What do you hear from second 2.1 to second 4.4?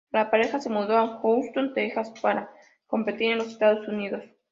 para competir en los Estados Unidos.